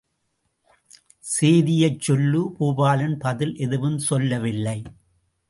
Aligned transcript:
சேதியைச் 1.23 1.99
சொல்லு 1.99 2.41
பூபாலன் 2.57 3.15
பதில் 3.19 3.55
எதுவும் 3.57 3.99
சொல்லவில்லை. 3.99 4.77